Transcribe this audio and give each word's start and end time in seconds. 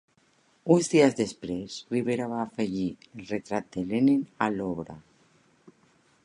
Uns 0.75 0.87
dies 0.93 1.17
després 1.19 1.75
Rivera 1.91 2.29
va 2.31 2.39
afegir 2.45 2.87
el 3.11 3.29
retrat 3.33 3.69
de 3.77 3.85
Lenin 3.93 4.25
a 4.47 4.49
l'obra. 4.57 4.99